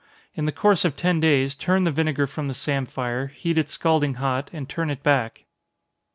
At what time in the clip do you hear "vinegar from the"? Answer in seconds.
1.91-2.55